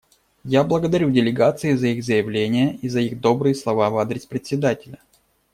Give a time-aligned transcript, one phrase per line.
[0.49, 4.97] Я благодарю делегации за их заявления и за их добрые слова в адрес Председателя.